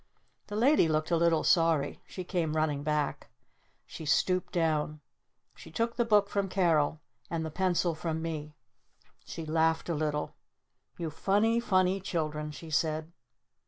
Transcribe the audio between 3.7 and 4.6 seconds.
She stooped